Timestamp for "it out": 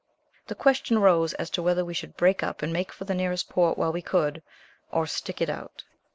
5.41-5.83